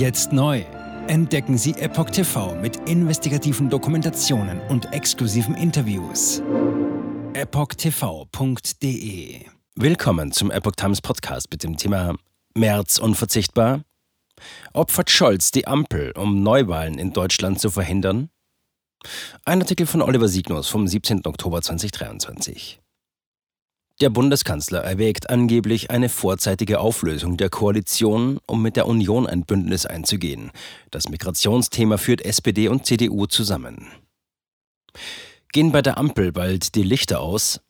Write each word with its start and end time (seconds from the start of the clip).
Jetzt 0.00 0.32
neu. 0.32 0.64
Entdecken 1.08 1.58
Sie 1.58 1.72
Epoch 1.72 2.08
TV 2.08 2.54
mit 2.54 2.88
investigativen 2.88 3.68
Dokumentationen 3.68 4.58
und 4.70 4.94
exklusiven 4.94 5.54
Interviews. 5.54 6.40
EpochTV.de 7.34 8.64
Willkommen 9.74 10.32
zum 10.32 10.50
Epoch 10.50 10.72
Times 10.76 11.02
Podcast 11.02 11.48
mit 11.50 11.64
dem 11.64 11.76
Thema 11.76 12.14
März 12.56 12.96
unverzichtbar? 12.96 13.82
Opfert 14.72 15.10
Scholz 15.10 15.50
die 15.50 15.66
Ampel, 15.66 16.12
um 16.12 16.42
Neuwahlen 16.42 16.96
in 16.98 17.12
Deutschland 17.12 17.60
zu 17.60 17.70
verhindern? 17.70 18.30
Ein 19.44 19.60
Artikel 19.60 19.86
von 19.86 20.00
Oliver 20.00 20.28
Signus 20.28 20.68
vom 20.68 20.88
17. 20.88 21.26
Oktober 21.26 21.60
2023. 21.60 22.80
Der 24.00 24.08
Bundeskanzler 24.08 24.80
erwägt 24.80 25.28
angeblich 25.28 25.90
eine 25.90 26.08
vorzeitige 26.08 26.80
Auflösung 26.80 27.36
der 27.36 27.50
Koalition, 27.50 28.38
um 28.46 28.62
mit 28.62 28.76
der 28.76 28.86
Union 28.86 29.26
ein 29.26 29.44
Bündnis 29.44 29.84
einzugehen. 29.84 30.52
Das 30.90 31.10
Migrationsthema 31.10 31.98
führt 31.98 32.22
SPD 32.22 32.68
und 32.68 32.86
CDU 32.86 33.26
zusammen. 33.26 33.88
Gehen 35.52 35.70
bei 35.70 35.82
der 35.82 35.98
Ampel 35.98 36.32
bald 36.32 36.74
die 36.76 36.82
Lichter 36.82 37.20
aus? 37.20 37.60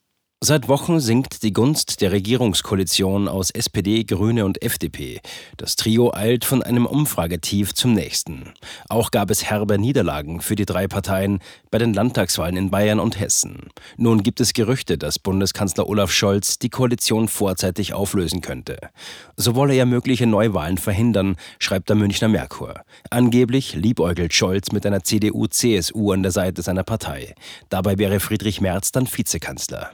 Seit 0.43 0.69
Wochen 0.69 1.01
sinkt 1.01 1.43
die 1.43 1.53
Gunst 1.53 2.01
der 2.01 2.13
Regierungskoalition 2.13 3.29
aus 3.29 3.51
SPD, 3.51 4.05
Grüne 4.05 4.47
und 4.47 4.63
FDP. 4.63 5.21
Das 5.59 5.77
Trio 5.77 6.15
eilt 6.15 6.47
von 6.47 6.63
einem 6.63 6.87
Umfragetief 6.87 7.75
zum 7.75 7.93
nächsten. 7.93 8.55
Auch 8.89 9.11
gab 9.11 9.31
es 9.31 9.45
herbe 9.45 9.79
Niederlagen 9.79 10.41
für 10.41 10.57
die 10.57 10.65
drei 10.65 10.89
Parteien 10.89 11.41
bei 11.71 11.77
den 11.77 11.93
Landtagswahlen 11.93 12.57
in 12.57 12.71
Bayern 12.71 13.01
und 13.01 13.21
Hessen. 13.21 13.69
Nun 13.99 14.23
gibt 14.23 14.41
es 14.41 14.55
Gerüchte, 14.55 14.97
dass 14.97 15.19
Bundeskanzler 15.19 15.87
Olaf 15.87 16.11
Scholz 16.11 16.59
die 16.59 16.71
Koalition 16.71 17.29
vorzeitig 17.29 17.93
auflösen 17.93 18.41
könnte. 18.41 18.79
So 19.37 19.55
wolle 19.57 19.75
er 19.75 19.85
mögliche 19.85 20.27
Neuwahlen 20.27 20.79
verhindern, 20.79 21.37
schreibt 21.59 21.91
der 21.91 21.97
Münchner 21.97 22.29
Merkur. 22.29 22.81
Angeblich 23.11 23.75
liebäugelt 23.75 24.33
Scholz 24.33 24.73
mit 24.73 24.87
einer 24.87 25.05
CDU-CSU 25.05 26.13
an 26.13 26.23
der 26.23 26.33
Seite 26.33 26.63
seiner 26.63 26.83
Partei. 26.83 27.35
Dabei 27.69 27.99
wäre 27.99 28.21
Friedrich 28.21 28.63
Merz 28.63 28.91
dann 28.91 29.07
Vizekanzler. 29.07 29.91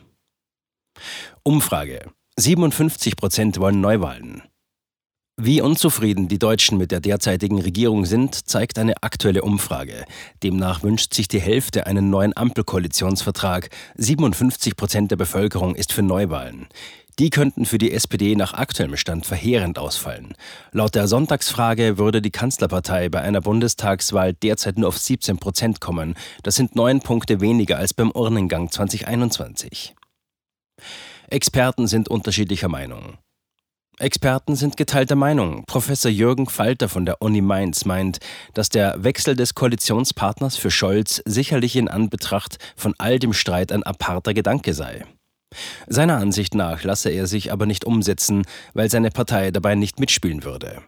Umfrage. 1.42 2.11
57 2.39 3.16
Prozent 3.16 3.58
wollen 3.58 3.80
Neuwahlen. 3.80 4.42
Wie 5.39 5.61
unzufrieden 5.61 6.28
die 6.28 6.39
Deutschen 6.39 6.78
mit 6.78 6.91
der 6.91 7.00
derzeitigen 7.00 7.61
Regierung 7.61 8.06
sind, 8.06 8.48
zeigt 8.48 8.78
eine 8.78 9.02
aktuelle 9.02 9.42
Umfrage. 9.42 10.06
Demnach 10.42 10.83
wünscht 10.83 11.12
sich 11.12 11.28
die 11.28 11.41
Hälfte 11.41 11.86
einen 11.86 12.08
neuen 12.08 12.34
Ampelkoalitionsvertrag. 12.34 13.69
57 13.97 14.77
Prozent 14.77 15.11
der 15.11 15.17
Bevölkerung 15.17 15.74
ist 15.74 15.92
für 15.92 16.02
Neuwahlen. 16.02 16.69
Die 17.19 17.28
könnten 17.28 17.67
für 17.67 17.77
die 17.77 17.92
SPD 17.92 18.34
nach 18.34 18.55
aktuellem 18.55 18.97
Stand 18.97 19.27
verheerend 19.27 19.78
ausfallen. 19.78 20.34
Laut 20.72 20.94
der 20.94 21.06
Sonntagsfrage 21.06 21.98
würde 21.98 22.22
die 22.22 22.30
Kanzlerpartei 22.30 23.11
bei 23.11 23.20
einer 23.20 23.42
Bundestagswahl 23.42 24.33
derzeit 24.33 24.78
nur 24.78 24.89
auf 24.89 24.97
17 24.98 25.36
Prozent 25.36 25.83
kommen. 25.83 26.14
Das 26.44 26.55
sind 26.55 26.77
neun 26.77 27.00
Punkte 27.00 27.42
weniger 27.42 27.77
als 27.77 27.92
beim 27.92 28.11
Urnengang 28.11 28.70
2021. 28.70 29.94
Experten 31.29 31.87
sind 31.87 32.09
unterschiedlicher 32.09 32.69
Meinung. 32.69 33.19
Experten 33.99 34.57
sind 34.57 34.77
geteilter 34.77 35.17
Meinung. 35.17 35.65
Professor 35.67 36.11
Jürgen 36.11 36.47
Falter 36.49 36.91
von 36.91 37.07
der 37.07 37.23
Uni 37.23 37.41
Mainz 37.41 37.87
meint, 37.87 38.19
dass 38.53 38.69
der 38.69 39.03
Wechsel 39.03 39.37
des 39.37 39.55
Koalitionspartners 39.55 40.57
für 40.59 40.71
Scholz 40.71 41.23
sicherlich 41.25 41.77
in 41.77 41.89
Anbetracht 41.89 42.59
von 42.77 42.95
all 42.99 43.19
dem 43.19 43.33
Streit 43.33 43.73
ein 43.73 43.85
aparter 43.85 44.35
Gedanke 44.35 44.75
sei. 44.75 45.07
Seiner 45.87 46.19
Ansicht 46.19 46.55
nach 46.55 46.83
lasse 46.85 47.09
er 47.09 47.27
sich 47.27 47.53
aber 47.53 47.65
nicht 47.65 47.87
umsetzen, 47.87 48.45
weil 48.75 48.91
seine 48.91 49.11
Partei 49.11 49.51
dabei 49.51 49.75
nicht 49.77 49.99
mitspielen 49.99 50.45
würde. 50.45 50.83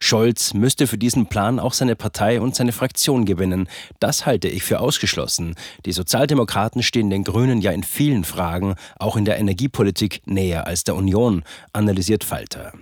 Scholz 0.00 0.54
müsste 0.54 0.86
für 0.86 0.98
diesen 0.98 1.26
Plan 1.26 1.58
auch 1.58 1.72
seine 1.72 1.96
Partei 1.96 2.40
und 2.40 2.54
seine 2.54 2.72
Fraktion 2.72 3.24
gewinnen. 3.24 3.68
Das 4.00 4.26
halte 4.26 4.48
ich 4.48 4.62
für 4.62 4.80
ausgeschlossen. 4.80 5.54
Die 5.84 5.92
Sozialdemokraten 5.92 6.82
stehen 6.82 7.10
den 7.10 7.24
Grünen 7.24 7.60
ja 7.60 7.72
in 7.72 7.82
vielen 7.82 8.24
Fragen, 8.24 8.74
auch 8.98 9.16
in 9.16 9.24
der 9.24 9.38
Energiepolitik, 9.38 10.22
näher 10.26 10.66
als 10.66 10.84
der 10.84 10.94
Union, 10.94 11.42
analysiert 11.72 12.24
Falter. 12.24 12.72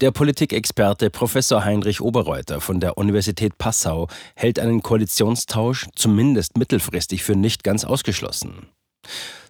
Der 0.00 0.10
Politikexperte 0.10 1.10
Professor 1.10 1.64
Heinrich 1.64 2.00
Oberreuter 2.00 2.60
von 2.60 2.80
der 2.80 2.98
Universität 2.98 3.58
Passau 3.58 4.08
hält 4.34 4.58
einen 4.58 4.82
Koalitionstausch 4.82 5.86
zumindest 5.94 6.56
mittelfristig 6.56 7.22
für 7.22 7.36
nicht 7.36 7.62
ganz 7.62 7.84
ausgeschlossen. 7.84 8.68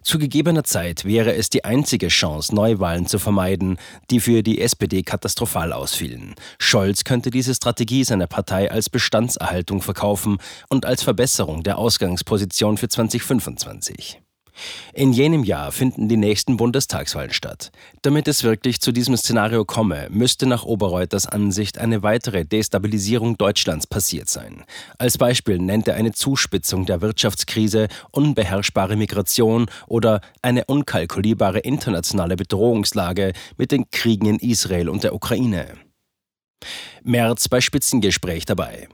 Zu 0.01 0.19
gegebener 0.19 0.63
Zeit 0.65 1.05
wäre 1.05 1.33
es 1.33 1.49
die 1.49 1.63
einzige 1.63 2.09
Chance, 2.09 2.53
Neuwahlen 2.53 3.07
zu 3.07 3.19
vermeiden, 3.19 3.77
die 4.09 4.19
für 4.19 4.43
die 4.43 4.59
SPD 4.59 5.01
katastrophal 5.01 5.71
ausfielen. 5.71 6.35
Scholz 6.59 7.05
könnte 7.05 7.31
diese 7.31 7.55
Strategie 7.55 8.03
seiner 8.03 8.27
Partei 8.27 8.69
als 8.69 8.89
Bestandserhaltung 8.89 9.81
verkaufen 9.81 10.39
und 10.69 10.85
als 10.85 11.03
Verbesserung 11.03 11.63
der 11.63 11.77
Ausgangsposition 11.77 12.77
für 12.77 12.89
2025. 12.89 14.22
In 14.93 15.13
jenem 15.13 15.43
Jahr 15.43 15.71
finden 15.71 16.07
die 16.07 16.17
nächsten 16.17 16.57
Bundestagswahlen 16.57 17.33
statt. 17.33 17.71
Damit 18.01 18.27
es 18.27 18.43
wirklich 18.43 18.81
zu 18.81 18.91
diesem 18.91 19.17
Szenario 19.17 19.65
komme, 19.65 20.07
müsste 20.09 20.45
nach 20.45 20.63
Oberreuters 20.63 21.25
Ansicht 21.25 21.77
eine 21.77 22.03
weitere 22.03 22.45
Destabilisierung 22.45 23.37
Deutschlands 23.37 23.87
passiert 23.87 24.29
sein. 24.29 24.63
Als 24.97 25.17
Beispiel 25.17 25.57
nennt 25.57 25.87
er 25.87 25.95
eine 25.95 26.11
Zuspitzung 26.11 26.85
der 26.85 27.01
Wirtschaftskrise, 27.01 27.87
unbeherrschbare 28.11 28.95
Migration 28.95 29.67
oder 29.87 30.21
eine 30.41 30.65
unkalkulierbare 30.65 31.59
internationale 31.59 32.35
Bedrohungslage 32.35 33.33
mit 33.57 33.71
den 33.71 33.89
Kriegen 33.89 34.27
in 34.27 34.39
Israel 34.39 34.89
und 34.89 35.03
der 35.03 35.15
Ukraine. 35.15 35.67
März 37.03 37.49
bei 37.49 37.59
Spitzengespräch 37.59 38.45
dabei. 38.45 38.87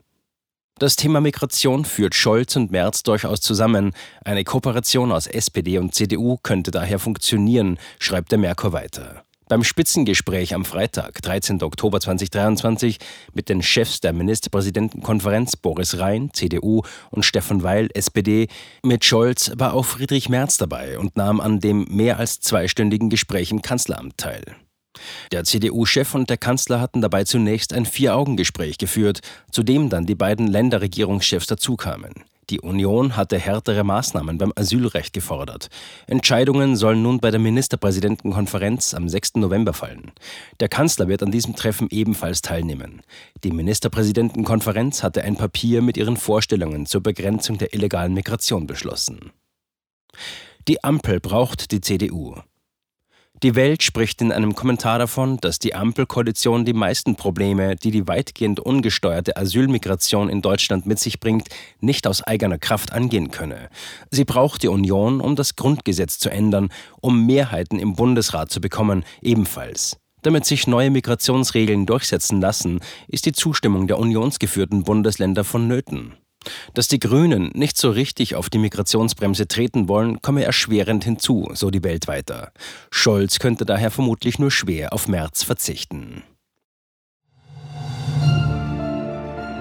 Das 0.80 0.96
Thema 0.96 1.20
Migration 1.20 1.84
führt 1.84 2.16
Scholz 2.16 2.56
und 2.56 2.72
Merz 2.72 3.04
durchaus 3.04 3.42
zusammen. 3.42 3.92
Eine 4.24 4.46
Kooperation 4.46 5.12
aus 5.12 5.28
SPD 5.28 5.78
und 5.78 5.94
CDU 5.94 6.38
könnte 6.42 6.72
daher 6.72 7.00
funktionieren, 7.00 7.78
schreibt 8.00 8.32
der 8.32 8.38
Merkur 8.38 8.72
weiter. 8.72 9.26
Beim 9.50 9.66
Spitzengespräch 9.66 10.54
am 10.54 10.64
Freitag, 10.64 11.22
13. 11.22 11.64
Oktober 11.64 12.00
2023, 12.00 12.98
mit 13.34 13.50
den 13.50 13.62
Chefs 13.62 14.00
der 14.00 14.14
Ministerpräsidentenkonferenz 14.14 15.58
Boris 15.58 16.00
Rhein, 16.00 16.30
CDU, 16.32 16.84
und 17.10 17.26
Stefan 17.26 17.62
Weil, 17.62 17.90
SPD, 17.94 18.48
mit 18.82 19.04
Scholz 19.04 19.52
war 19.58 19.74
auch 19.74 19.86
Friedrich 19.86 20.30
Merz 20.30 20.56
dabei 20.58 20.98
und 20.98 21.18
nahm 21.18 21.42
an 21.42 21.60
dem 21.60 21.88
mehr 21.90 22.20
als 22.20 22.40
zweistündigen 22.40 23.10
Gespräch 23.10 23.52
im 23.52 23.62
Kanzleramt 23.62 24.18
teil. 24.18 24.56
Der 25.32 25.44
CDU-Chef 25.44 26.16
und 26.16 26.30
der 26.30 26.38
Kanzler 26.38 26.80
hatten 26.82 27.02
dabei 27.02 27.24
zunächst 27.24 27.74
ein 27.74 27.86
Vier-Augen-Gespräch 27.86 28.78
geführt, 28.78 29.22
zu 29.52 29.64
dem 29.64 29.90
dann 29.90 30.06
die 30.06 30.16
beiden 30.16 30.48
Länderregierungschefs 30.48 31.48
dazukamen. 31.48 32.14
Die 32.50 32.62
Union 32.62 33.16
hatte 33.16 33.38
härtere 33.38 33.84
Maßnahmen 33.84 34.40
beim 34.40 34.52
Asylrecht 34.56 35.14
gefordert. 35.14 35.70
Entscheidungen 36.08 36.76
sollen 36.76 37.04
nun 37.04 37.20
bei 37.20 37.30
der 37.30 37.40
Ministerpräsidentenkonferenz 37.40 38.96
am 38.96 39.08
6. 39.08 39.36
November 39.36 39.74
fallen. 39.74 40.12
Der 40.60 40.68
Kanzler 40.68 41.08
wird 41.08 41.22
an 41.22 41.32
diesem 41.32 41.56
Treffen 41.56 41.88
ebenfalls 41.92 42.42
teilnehmen. 42.42 43.02
Die 43.44 43.52
Ministerpräsidentenkonferenz 43.52 45.04
hatte 45.04 45.22
ein 45.24 45.36
Papier 45.36 45.84
mit 45.84 45.96
ihren 45.96 46.18
Vorstellungen 46.18 46.88
zur 46.88 47.04
Begrenzung 47.04 47.60
der 47.60 47.74
illegalen 47.76 48.16
Migration 48.16 48.66
beschlossen. 48.66 49.32
Die 50.68 50.84
Ampel 50.84 51.20
braucht 51.20 51.72
die 51.72 51.82
CDU. 51.82 52.36
Die 53.42 53.56
Welt 53.56 53.84
spricht 53.84 54.22
in 54.22 54.34
einem 54.34 54.54
Kommentar 54.54 55.00
davon, 55.00 55.38
dass 55.38 55.60
die 55.60 55.74
Ampelkoalition 55.74 56.66
die 56.66 56.74
meisten 56.74 57.16
Probleme, 57.16 57.78
die 57.78 57.92
die 57.92 58.06
weitgehend 58.06 58.60
ungesteuerte 58.60 59.38
Asylmigration 59.38 60.28
in 60.28 60.42
Deutschland 60.42 60.86
mit 60.86 61.00
sich 61.00 61.22
bringt, 61.22 61.48
nicht 61.80 62.06
aus 62.06 62.22
eigener 62.22 62.58
Kraft 62.58 62.92
angehen 62.92 63.32
könne. 63.32 63.70
Sie 64.12 64.26
braucht 64.26 64.64
die 64.64 64.68
Union, 64.68 65.22
um 65.22 65.38
das 65.38 65.56
Grundgesetz 65.56 66.20
zu 66.20 66.30
ändern, 66.30 66.68
um 67.00 67.26
Mehrheiten 67.26 67.80
im 67.80 67.94
Bundesrat 67.94 68.52
zu 68.52 68.60
bekommen, 68.60 69.06
ebenfalls. 69.22 69.96
Damit 70.22 70.46
sich 70.46 70.68
neue 70.68 70.90
Migrationsregeln 70.90 71.86
durchsetzen 71.86 72.42
lassen, 72.42 72.82
ist 73.08 73.26
die 73.26 73.32
Zustimmung 73.32 73.88
der 73.88 74.00
unionsgeführten 74.00 74.84
Bundesländer 74.84 75.46
vonnöten. 75.46 76.18
Dass 76.74 76.88
die 76.88 77.00
Grünen 77.00 77.52
nicht 77.54 77.78
so 77.78 77.90
richtig 77.92 78.36
auf 78.36 78.50
die 78.50 78.58
Migrationsbremse 78.58 79.48
treten 79.48 79.88
wollen, 79.88 80.22
komme 80.22 80.44
erschwerend 80.44 81.04
hinzu, 81.04 81.50
so 81.54 81.70
die 81.70 81.84
Welt 81.84 82.08
weiter. 82.08 82.52
Scholz 82.92 83.40
könnte 83.40 83.66
daher 83.66 83.92
vermutlich 83.92 84.40
nur 84.40 84.52
schwer 84.52 84.94
auf 84.94 85.08
März 85.08 85.44
verzichten. 85.44 86.24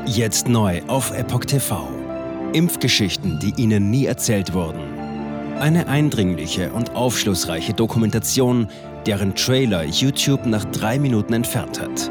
Jetzt 0.06 0.48
neu 0.48 0.80
auf 0.86 1.10
Epoch 1.10 1.44
TV. 1.44 1.88
Impfgeschichten, 2.54 3.38
die 3.40 3.60
Ihnen 3.60 3.90
nie 3.90 4.06
erzählt 4.06 4.54
wurden. 4.54 4.80
Eine 5.58 5.88
eindringliche 5.88 6.72
und 6.72 6.94
aufschlussreiche 6.94 7.74
Dokumentation, 7.74 8.68
deren 9.06 9.34
Trailer 9.34 9.84
YouTube 9.84 10.46
nach 10.46 10.64
drei 10.64 10.98
Minuten 10.98 11.34
entfernt 11.34 11.80
hat. 11.80 12.10